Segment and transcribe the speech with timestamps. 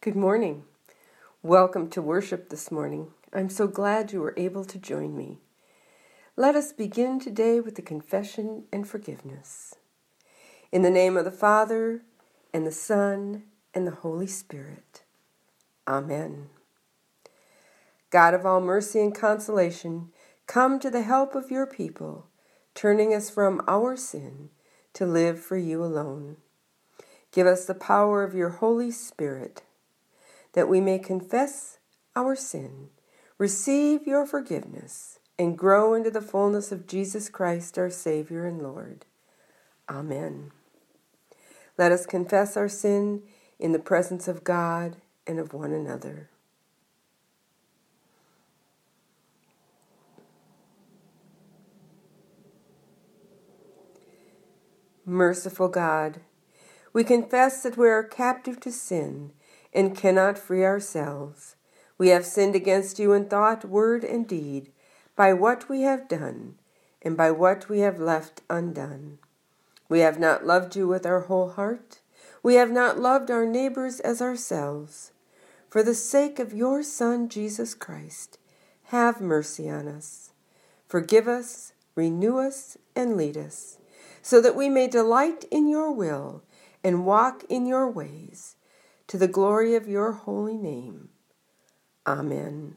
[0.00, 0.62] Good morning.
[1.42, 3.08] Welcome to worship this morning.
[3.32, 5.38] I'm so glad you were able to join me.
[6.36, 9.74] Let us begin today with the confession and forgiveness.
[10.70, 12.02] In the name of the Father,
[12.54, 13.42] and the Son,
[13.74, 15.02] and the Holy Spirit.
[15.88, 16.46] Amen.
[18.10, 20.10] God of all mercy and consolation,
[20.46, 22.28] come to the help of your people,
[22.72, 24.50] turning us from our sin
[24.92, 26.36] to live for you alone.
[27.32, 29.64] Give us the power of your Holy Spirit,
[30.52, 31.78] that we may confess
[32.16, 32.88] our sin,
[33.38, 39.06] receive your forgiveness, and grow into the fullness of Jesus Christ, our Savior and Lord.
[39.88, 40.50] Amen.
[41.78, 43.22] Let us confess our sin
[43.58, 46.30] in the presence of God and of one another.
[55.04, 56.20] Merciful God,
[56.92, 59.32] we confess that we are captive to sin
[59.72, 61.56] and cannot free ourselves.
[61.98, 64.70] We have sinned against you in thought, word, and deed,
[65.16, 66.54] by what we have done
[67.02, 69.18] and by what we have left undone.
[69.88, 72.00] We have not loved you with our whole heart.
[72.42, 75.12] We have not loved our neighbors as ourselves.
[75.68, 78.38] For the sake of your Son, Jesus Christ,
[78.84, 80.30] have mercy on us.
[80.86, 83.78] Forgive us, renew us, and lead us,
[84.22, 86.42] so that we may delight in your will
[86.82, 88.56] and walk in your ways,
[89.08, 91.10] to the glory of your holy name.
[92.06, 92.76] Amen.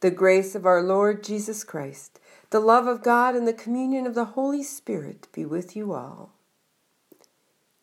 [0.00, 2.20] The grace of our Lord Jesus Christ
[2.50, 6.32] the love of God and the communion of the Holy Spirit be with you all.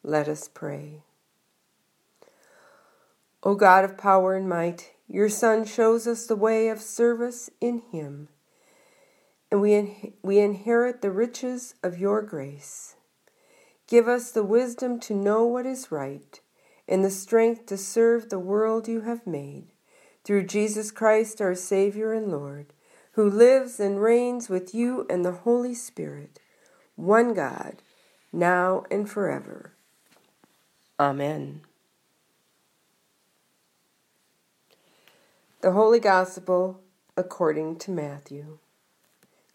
[0.02, 1.04] Let us pray.
[3.44, 7.82] O God of power and might, your Son shows us the way of service in
[7.92, 8.30] Him
[9.54, 12.96] and we, in, we inherit the riches of your grace.
[13.86, 16.42] Give us the wisdom to know what is right
[16.88, 19.68] and the strength to serve the world you have made,
[20.24, 22.68] through Jesus Christ our Savior and Lord,
[23.14, 26.40] who lives and reigns with you and the Holy Spirit,
[26.96, 27.82] one God,
[28.32, 29.74] now and forever.
[31.00, 31.62] Amen.
[35.62, 36.82] The Holy Gospel
[37.16, 38.58] according to Matthew.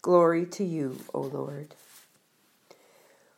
[0.01, 1.75] Glory to you, O Lord.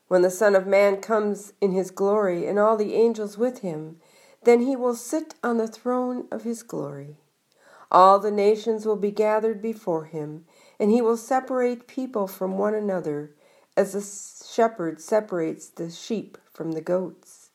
[0.08, 3.98] When the Son of Man comes in his glory and all the angels with him,
[4.44, 7.21] then he will sit on the throne of his glory.
[7.92, 10.46] All the nations will be gathered before him,
[10.80, 13.32] and he will separate people from one another,
[13.76, 17.50] as a shepherd separates the sheep from the goats.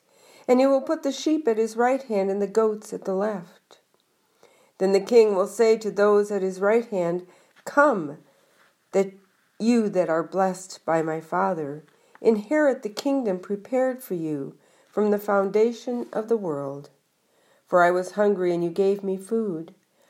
[0.46, 3.14] And he will put the sheep at his right hand and the goats at the
[3.14, 3.78] left.
[4.78, 7.26] Then the king will say to those at his right hand,
[7.64, 8.18] Come,
[8.92, 9.12] that
[9.58, 11.84] you that are blessed by my Father,
[12.20, 14.56] Inherit the kingdom prepared for you
[14.88, 16.90] from the foundation of the world.
[17.66, 19.74] For I was hungry, and you gave me food.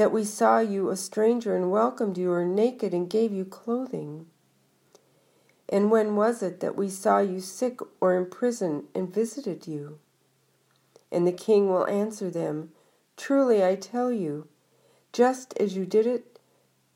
[0.00, 4.24] that we saw you a stranger and welcomed you, or naked and gave you clothing?
[5.68, 9.98] And when was it that we saw you sick or in prison and visited you?
[11.12, 12.70] And the king will answer them,
[13.18, 14.48] Truly I tell you,
[15.12, 16.38] just as you did it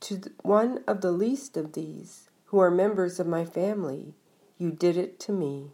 [0.01, 4.15] to one of the least of these, who are members of my family,
[4.56, 5.73] you did it to me.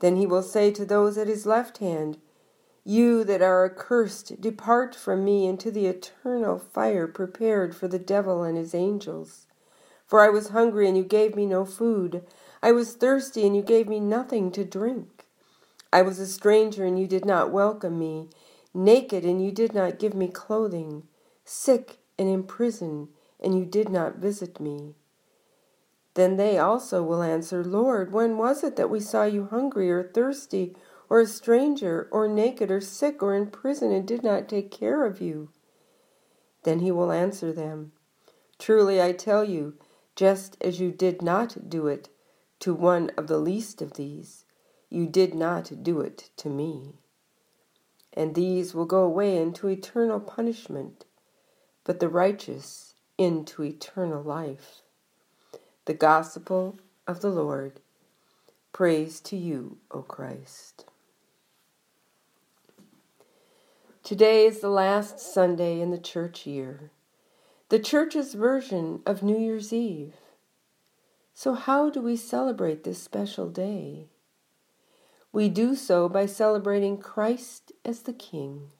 [0.00, 2.18] Then he will say to those at his left hand,
[2.84, 8.42] You that are accursed, depart from me into the eternal fire prepared for the devil
[8.42, 9.46] and his angels.
[10.06, 12.24] For I was hungry, and you gave me no food.
[12.62, 15.26] I was thirsty, and you gave me nothing to drink.
[15.92, 18.28] I was a stranger, and you did not welcome me.
[18.72, 21.04] Naked, and you did not give me clothing.
[21.44, 24.94] Sick and in prison, and you did not visit me.
[26.14, 30.02] Then they also will answer, Lord, when was it that we saw you hungry or
[30.02, 30.76] thirsty,
[31.10, 35.04] or a stranger, or naked, or sick, or in prison, and did not take care
[35.04, 35.50] of you?
[36.62, 37.90] Then he will answer them,
[38.60, 39.74] Truly I tell you,
[40.14, 42.08] just as you did not do it
[42.60, 44.44] to one of the least of these,
[44.88, 46.92] you did not do it to me.
[48.12, 51.06] And these will go away into eternal punishment,
[51.82, 54.82] but the righteous into eternal life.
[55.86, 57.80] The Gospel of the Lord.
[58.72, 60.84] Praise to you, O Christ.
[64.10, 66.90] Today is the last Sunday in the church year,
[67.68, 70.14] the church's version of New Year's Eve.
[71.32, 74.08] So, how do we celebrate this special day?
[75.30, 78.72] We do so by celebrating Christ as the King,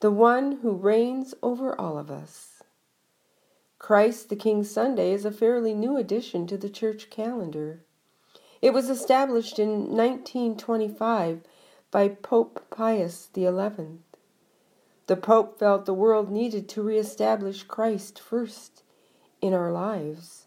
[0.00, 2.62] the one who reigns over all of us.
[3.78, 7.86] Christ the King Sunday is a fairly new addition to the church calendar.
[8.60, 11.40] It was established in 1925
[11.90, 14.02] by Pope Pius XI.
[15.06, 18.82] The Pope felt the world needed to reestablish Christ first
[19.40, 20.46] in our lives.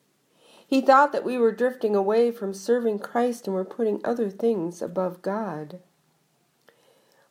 [0.67, 4.81] He thought that we were drifting away from serving Christ and were putting other things
[4.81, 5.79] above God.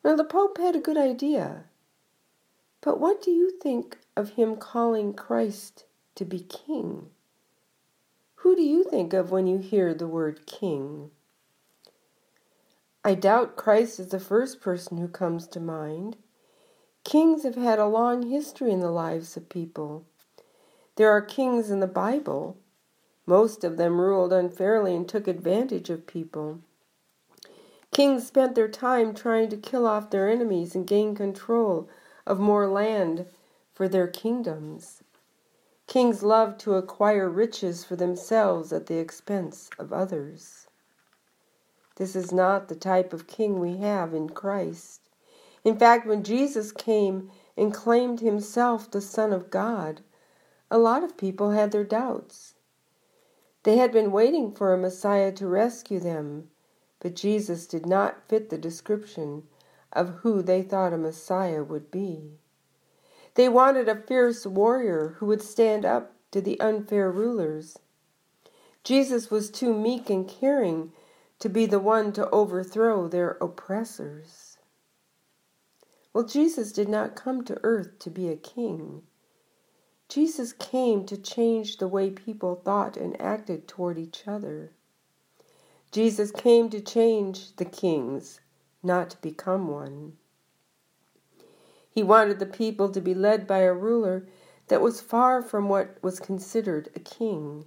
[0.03, 1.65] Well, the Pope had a good idea.
[2.81, 5.85] But what do you think of him calling Christ
[6.19, 7.11] to be king.
[8.37, 11.13] Who do you think of when you hear the word king?
[13.05, 16.17] I doubt Christ is the first person who comes to mind.
[17.09, 20.05] Kings have had a long history in the lives of people.
[20.97, 22.59] There are kings in the Bible.
[23.25, 26.59] Most of them ruled unfairly and took advantage of people.
[27.93, 31.88] Kings spent their time trying to kill off their enemies and gain control
[32.27, 33.25] of more land
[33.73, 35.03] for their kingdoms.
[35.87, 40.69] Kings love to acquire riches for themselves at the expense of others.
[41.97, 45.08] This is not the type of king we have in Christ.
[45.65, 50.03] In fact, when Jesus came and claimed himself the Son of God,
[50.71, 52.55] a lot of people had their doubts.
[53.65, 56.50] They had been waiting for a Messiah to rescue them,
[57.00, 59.49] but Jesus did not fit the description
[59.93, 62.38] of who they thought a Messiah would be.
[63.35, 67.79] They wanted a fierce warrior who would stand up to the unfair rulers.
[68.85, 70.93] Jesus was too meek and caring
[71.38, 74.48] to be the one to overthrow their oppressors.
[76.12, 79.03] Well, Jesus did not come to earth to be a king.
[80.09, 84.73] Jesus came to change the way people thought and acted toward each other.
[85.91, 88.41] Jesus came to change the kings,
[88.83, 90.17] not to become one.
[91.91, 94.29] He wanted the people to be led by a ruler
[94.69, 97.65] that was far from what was considered a king.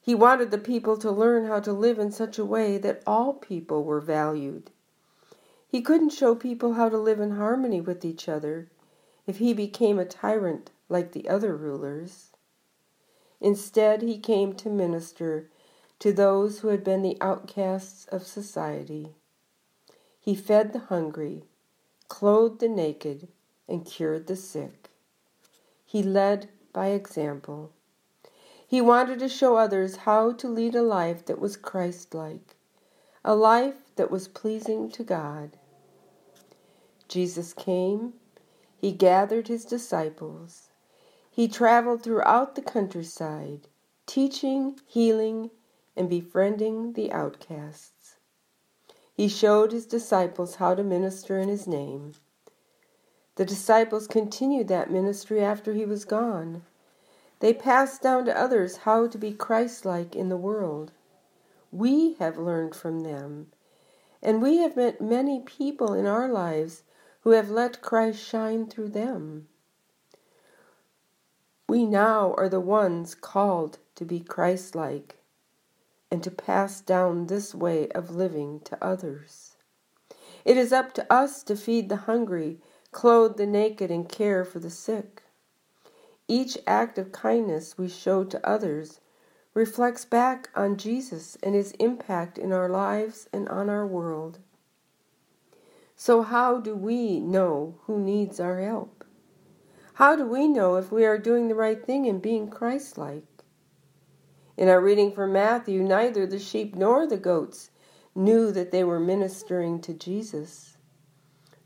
[0.00, 3.34] He wanted the people to learn how to live in such a way that all
[3.34, 4.71] people were valued.
[5.72, 8.68] He couldn't show people how to live in harmony with each other
[9.26, 12.30] if he became a tyrant like the other rulers.
[13.40, 15.48] Instead, he came to minister
[15.98, 19.14] to those who had been the outcasts of society.
[20.20, 21.44] He fed the hungry,
[22.06, 23.28] clothed the naked,
[23.66, 24.90] and cured the sick.
[25.86, 27.70] He led by example.
[28.66, 32.56] He wanted to show others how to lead a life that was Christ like,
[33.24, 35.56] a life that was pleasing to God.
[37.12, 38.14] Jesus came,
[38.78, 40.70] he gathered his disciples,
[41.30, 43.68] he traveled throughout the countryside,
[44.06, 45.50] teaching, healing,
[45.94, 48.16] and befriending the outcasts.
[49.12, 52.14] He showed his disciples how to minister in his name.
[53.34, 56.62] The disciples continued that ministry after he was gone.
[57.40, 60.92] They passed down to others how to be Christ like in the world.
[61.70, 63.52] We have learned from them,
[64.22, 66.84] and we have met many people in our lives
[67.22, 69.48] who have let Christ shine through them.
[71.68, 75.16] We now are the ones called to be Christ like
[76.10, 79.56] and to pass down this way of living to others.
[80.44, 82.60] It is up to us to feed the hungry,
[82.90, 85.22] clothe the naked, and care for the sick.
[86.28, 89.00] Each act of kindness we show to others
[89.54, 94.38] reflects back on Jesus and his impact in our lives and on our world.
[95.96, 99.04] So, how do we know who needs our help?
[99.94, 103.44] How do we know if we are doing the right thing and being Christ like?
[104.56, 107.70] In our reading from Matthew, neither the sheep nor the goats
[108.14, 110.76] knew that they were ministering to Jesus.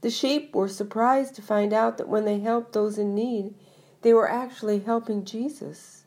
[0.00, 3.54] The sheep were surprised to find out that when they helped those in need,
[4.02, 6.04] they were actually helping Jesus.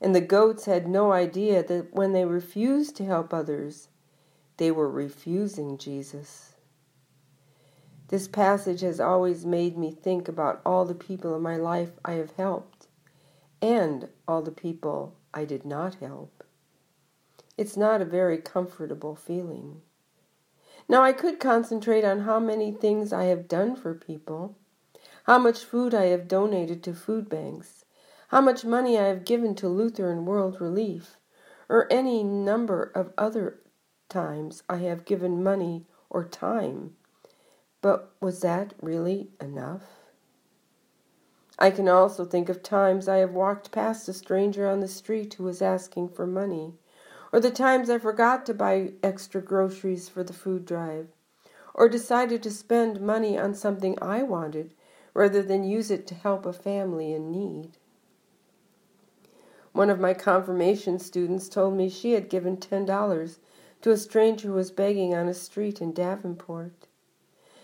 [0.00, 3.88] And the goats had no idea that when they refused to help others,
[4.56, 6.49] they were refusing Jesus.
[8.10, 12.14] This passage has always made me think about all the people in my life I
[12.14, 12.88] have helped
[13.62, 16.42] and all the people I did not help.
[17.56, 19.82] It's not a very comfortable feeling.
[20.88, 24.56] Now, I could concentrate on how many things I have done for people,
[25.22, 27.84] how much food I have donated to food banks,
[28.30, 31.16] how much money I have given to Lutheran World Relief,
[31.68, 33.60] or any number of other
[34.08, 36.96] times I have given money or time
[37.82, 39.82] but was that really enough?
[41.58, 45.34] I can also think of times I have walked past a stranger on the street
[45.34, 46.74] who was asking for money,
[47.32, 51.08] or the times I forgot to buy extra groceries for the food drive,
[51.74, 54.72] or decided to spend money on something I wanted
[55.12, 57.76] rather than use it to help a family in need.
[59.72, 63.38] One of my confirmation students told me she had given $10
[63.82, 66.88] to a stranger who was begging on a street in Davenport.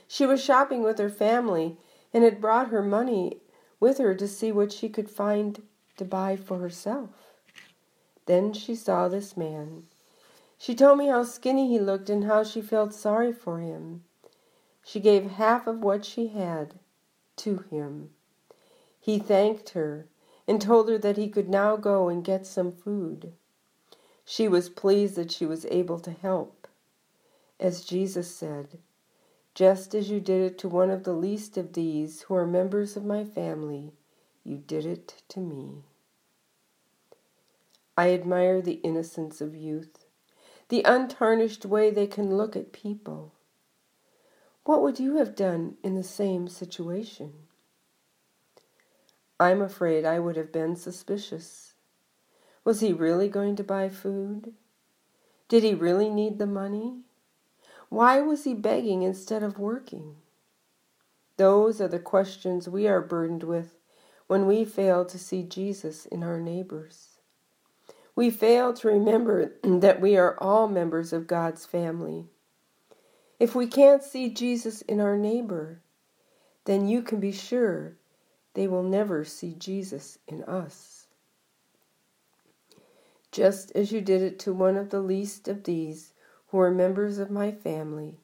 [0.08, 1.76] She was shopping with her family
[2.12, 3.40] and had brought her money
[3.80, 5.62] with her to see what she could find
[5.96, 7.10] to buy for herself.
[8.26, 9.86] Then she saw this man.
[10.58, 14.04] She told me how skinny he looked and how she felt sorry for him.
[14.84, 16.74] She gave half of what she had
[17.36, 18.10] to him.
[19.00, 20.06] He thanked her
[20.48, 23.32] and told her that he could now go and get some food.
[24.24, 26.66] She was pleased that she was able to help.
[27.60, 28.78] As Jesus said,
[29.56, 32.94] just as you did it to one of the least of these who are members
[32.94, 33.90] of my family,
[34.44, 35.82] you did it to me.
[37.96, 40.04] I admire the innocence of youth,
[40.68, 43.32] the untarnished way they can look at people.
[44.64, 47.32] What would you have done in the same situation?
[49.40, 51.72] I'm afraid I would have been suspicious.
[52.62, 54.52] Was he really going to buy food?
[55.48, 57.05] Did he really need the money?
[57.90, 60.16] Why was he begging instead of working?
[61.36, 63.78] Those are the questions we are burdened with
[64.26, 67.18] when we fail to see Jesus in our neighbors.
[68.16, 72.26] We fail to remember that we are all members of God's family.
[73.40, 75.82] If we can't see Jesus in our neighbor,
[76.66, 77.96] then you can be sure
[78.54, 81.06] they will never see Jesus in us.
[83.32, 86.14] just as you did it to one of the least of these
[86.56, 88.16] who are members of my family,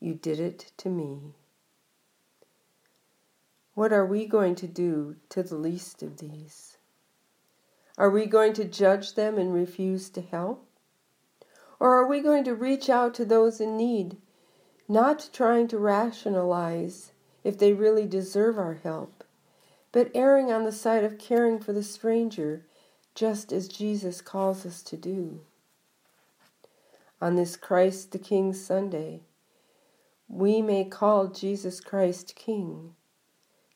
[0.00, 1.36] you did it to me.
[3.74, 6.78] What are we going to do to the least of these?
[7.96, 10.66] Are we going to judge them and refuse to help?
[11.78, 14.16] Or are we going to reach out to those in need,
[14.88, 17.12] not trying to rationalize
[17.44, 19.22] if they really deserve our help,
[19.92, 22.66] but erring on the side of caring for the stranger,
[23.14, 25.42] just as Jesus calls us to do?
[27.20, 29.22] On this Christ the King Sunday,
[30.28, 32.94] we may call Jesus Christ King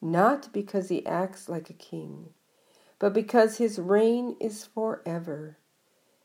[0.01, 2.31] not because he acts like a king,
[2.99, 5.59] but because his reign is forever,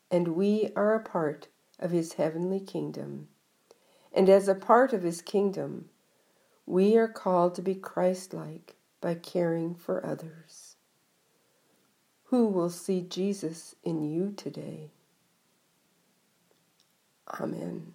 [0.10, 1.48] and we are a part
[1.80, 3.28] of his heavenly kingdom.
[4.14, 5.90] And as a part of his kingdom,
[6.66, 10.78] we are called to be Christ like by caring for others.
[12.26, 14.92] Who will see Jesus in you today?
[17.30, 17.95] Amen.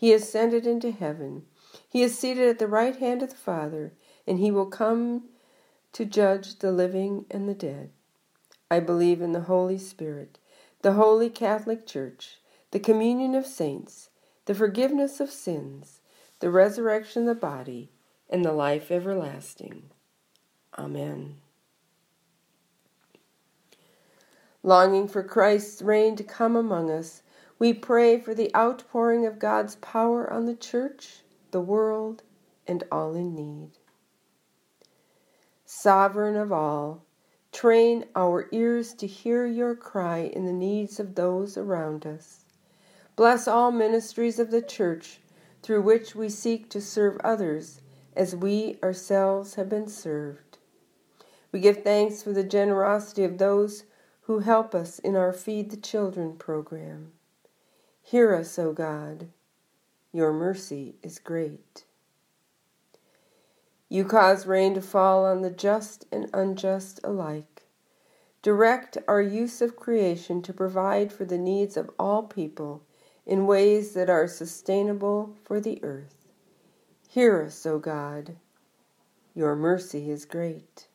[0.00, 1.42] He ascended into heaven.
[1.86, 3.92] He is seated at the right hand of the Father,
[4.26, 5.24] and he will come
[5.92, 7.90] to judge the living and the dead.
[8.70, 10.38] I believe in the Holy Spirit,
[10.80, 12.38] the Holy Catholic Church,
[12.70, 14.08] the communion of saints,
[14.46, 16.00] the forgiveness of sins,
[16.38, 17.90] the resurrection of the body,
[18.30, 19.90] and the life everlasting.
[20.78, 21.34] Amen.
[24.62, 27.20] Longing for Christ's reign to come among us,
[27.60, 31.20] we pray for the outpouring of God's power on the church,
[31.50, 32.22] the world,
[32.66, 33.72] and all in need.
[35.66, 37.04] Sovereign of all,
[37.52, 42.46] train our ears to hear your cry in the needs of those around us.
[43.14, 45.20] Bless all ministries of the church
[45.62, 47.82] through which we seek to serve others
[48.16, 50.56] as we ourselves have been served.
[51.52, 53.84] We give thanks for the generosity of those
[54.22, 57.12] who help us in our Feed the Children program.
[58.10, 59.28] Hear us, O God.
[60.12, 61.84] Your mercy is great.
[63.88, 67.62] You cause rain to fall on the just and unjust alike.
[68.42, 72.82] Direct our use of creation to provide for the needs of all people
[73.26, 76.26] in ways that are sustainable for the earth.
[77.08, 78.34] Hear us, O God.
[79.36, 80.88] Your mercy is great.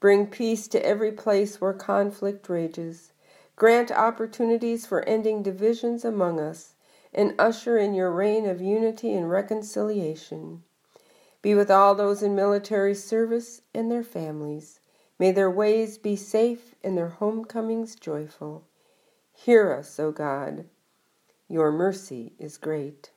[0.00, 3.12] Bring peace to every place where conflict rages
[3.58, 6.76] Grant opportunities for ending divisions among us
[7.12, 10.62] and usher in your reign of unity and reconciliation.
[11.42, 14.78] Be with all those in military service and their families.
[15.18, 18.62] May their ways be safe and their homecomings joyful.
[19.32, 20.66] Hear us, O God.
[21.48, 23.10] Your mercy is great.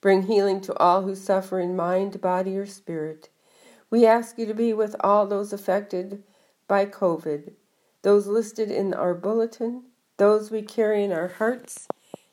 [0.00, 3.28] Bring healing to all who suffer in mind, body, or spirit.
[3.90, 6.22] We ask you to be with all those affected
[6.68, 7.54] by COVID
[8.02, 9.84] those listed in our bulletin,
[10.16, 11.86] those we carry in our hearts,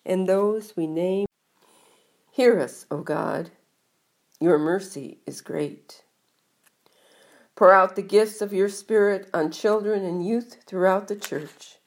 [0.06, 1.28] and those we name.
[2.32, 3.52] Hear us, O God.
[4.40, 6.04] Your mercy is great.
[7.56, 11.78] Pour out the gifts of your Spirit on children and youth throughout the church.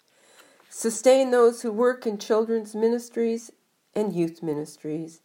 [0.69, 3.51] Sustain those who work in children's ministries
[3.95, 5.23] and youth ministries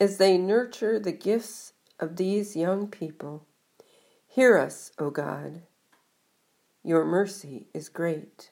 [0.00, 3.46] as they nurture the gifts of these young people.
[4.28, 5.62] Hear us, O God.
[6.82, 8.50] Your mercy is great.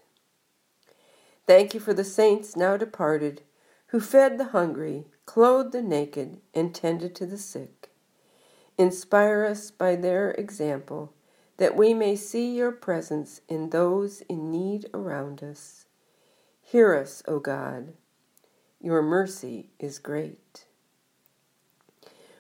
[1.47, 3.43] Thank you for the saints now departed,
[3.87, 7.91] who fed the hungry, clothed the naked, and tended to the sick.
[8.77, 11.15] Inspire us by their example,
[11.57, 15.87] that we may see your presence in those in need around us.
[16.61, 17.95] Hear us, O God.
[18.81, 20.67] Your mercy is great.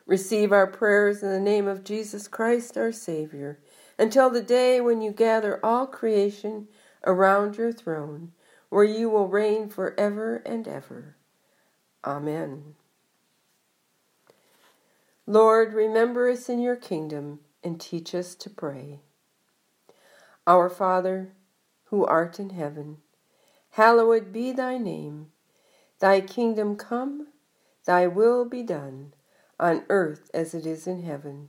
[0.06, 3.58] Receive our prayers in the name of Jesus Christ, our Savior
[3.98, 6.68] until the day when you gather all creation
[7.04, 8.32] around your throne,
[8.68, 11.16] where you will reign forever and ever.
[12.04, 12.74] Amen.
[15.26, 19.00] Lord, remember us in your kingdom and teach us to pray.
[20.46, 21.32] Our Father,
[21.84, 22.98] who art in heaven,
[23.70, 25.32] hallowed be thy name.
[25.98, 27.28] Thy kingdom come,
[27.84, 29.12] thy will be done,
[29.58, 31.48] on earth as it is in heaven.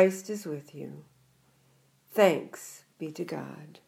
[0.00, 1.04] Christ is with you.
[2.10, 3.80] Thanks be to God.